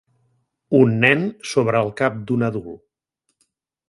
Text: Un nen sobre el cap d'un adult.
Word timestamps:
Un 0.77 0.95
nen 1.03 1.21
sobre 1.49 1.81
el 1.87 1.91
cap 1.99 2.17
d'un 2.31 2.47
adult. 2.51 2.81